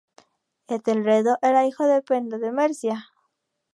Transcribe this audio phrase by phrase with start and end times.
[0.67, 3.05] Etelredo era hijo de Penda de Mercia.